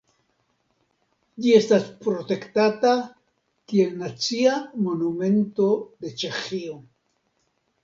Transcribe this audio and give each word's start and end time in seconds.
Ĝi 1.43 1.51
estas 1.57 1.85
protektata 2.07 2.95
kiel 3.73 3.93
Nacia 4.01 4.57
Monumento 4.89 5.71
de 6.03 6.15
Ĉeĥio. 6.25 6.77